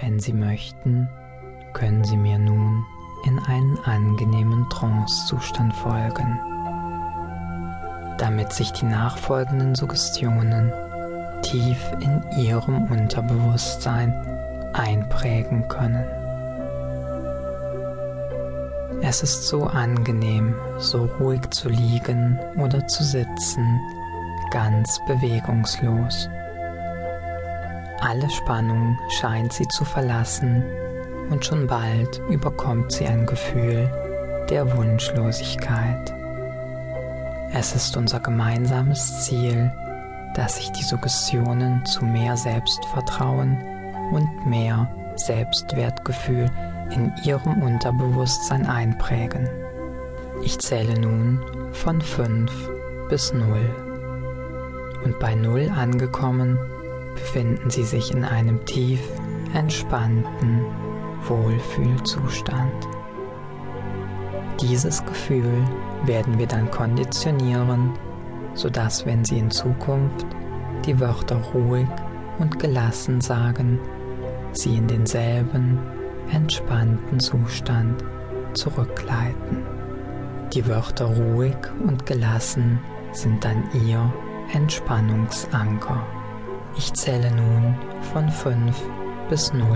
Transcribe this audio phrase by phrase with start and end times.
[0.00, 1.08] Wenn Sie möchten,
[1.74, 2.86] können Sie mir nun
[3.26, 6.40] in einen angenehmen Trancezustand folgen,
[8.16, 10.72] damit sich die nachfolgenden Suggestionen
[11.42, 14.14] tief in Ihrem Unterbewusstsein
[14.72, 16.04] einprägen können.
[19.02, 23.80] Es ist so angenehm, so ruhig zu liegen oder zu sitzen,
[24.50, 26.28] ganz bewegungslos.
[28.00, 30.64] Alle Spannung scheint sie zu verlassen
[31.28, 33.90] und schon bald überkommt sie ein Gefühl
[34.48, 36.14] der Wunschlosigkeit.
[37.52, 39.70] Es ist unser gemeinsames Ziel,
[40.34, 43.58] dass sich die Suggestionen zu mehr Selbstvertrauen
[44.12, 46.50] und mehr Selbstwertgefühl
[46.90, 49.46] in ihrem Unterbewusstsein einprägen.
[50.42, 51.38] Ich zähle nun
[51.72, 52.50] von 5
[53.10, 53.44] bis 0.
[55.04, 56.58] Und bei 0 angekommen,
[57.14, 59.00] befinden Sie sich in einem tief
[59.54, 60.64] entspannten
[61.26, 62.88] Wohlfühlzustand.
[64.60, 65.64] Dieses Gefühl
[66.04, 67.92] werden wir dann konditionieren,
[68.54, 70.26] sodass wenn Sie in Zukunft
[70.84, 71.88] die Wörter ruhig
[72.38, 73.78] und gelassen sagen,
[74.52, 75.78] Sie in denselben
[76.32, 78.04] entspannten Zustand
[78.52, 79.64] zurückleiten.
[80.52, 82.80] Die Wörter ruhig und gelassen
[83.12, 84.12] sind dann Ihr
[84.52, 86.04] Entspannungsanker.
[86.76, 87.74] Ich zähle nun
[88.12, 88.80] von 5
[89.28, 89.66] bis 0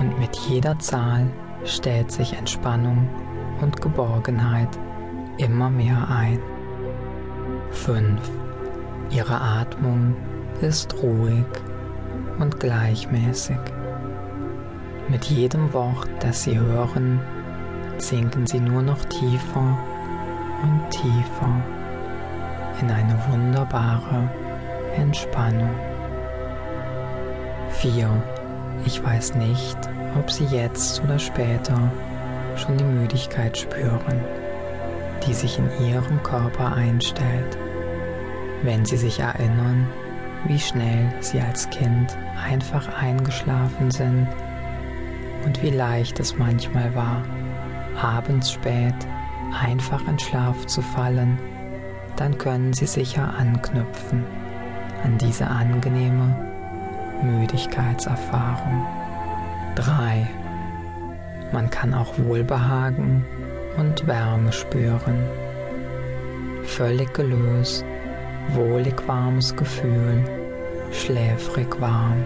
[0.00, 1.26] und mit jeder Zahl
[1.64, 3.08] stellt sich Entspannung
[3.60, 4.68] und Geborgenheit
[5.38, 6.40] immer mehr ein.
[7.70, 8.20] 5.
[9.10, 10.16] Ihre Atmung
[10.60, 11.44] ist ruhig
[12.38, 13.58] und gleichmäßig.
[15.08, 17.20] Mit jedem Wort, das Sie hören,
[17.98, 19.78] sinken Sie nur noch tiefer
[20.62, 21.62] und tiefer
[22.80, 24.28] in eine wunderbare
[24.96, 25.70] Entspannung.
[27.72, 28.22] 4.
[28.84, 29.76] Ich weiß nicht,
[30.18, 31.90] ob Sie jetzt oder später
[32.56, 34.20] schon die Müdigkeit spüren,
[35.26, 37.56] die sich in Ihrem Körper einstellt,
[38.62, 39.88] wenn Sie sich erinnern,
[40.46, 42.16] wie schnell Sie als Kind
[42.46, 44.28] einfach eingeschlafen sind
[45.44, 47.24] und wie leicht es manchmal war,
[48.00, 48.94] abends spät
[49.60, 51.38] einfach in Schlaf zu fallen,
[52.16, 54.24] dann können Sie sicher anknüpfen
[55.02, 56.51] an diese angenehme
[57.22, 58.86] Müdigkeitserfahrung.
[59.74, 60.28] 3.
[61.52, 63.24] Man kann auch Wohlbehagen
[63.76, 65.24] und Wärme spüren.
[66.64, 67.84] Völlig gelöst,
[68.50, 70.24] wohlig warmes Gefühl,
[70.92, 72.24] schläfrig warm.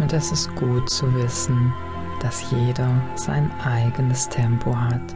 [0.00, 1.72] Und es ist gut zu wissen,
[2.20, 5.14] dass jeder sein eigenes Tempo hat,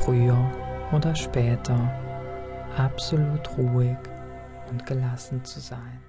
[0.00, 0.38] früher
[0.92, 1.78] oder später
[2.76, 3.96] absolut ruhig
[4.70, 6.07] und gelassen zu sein.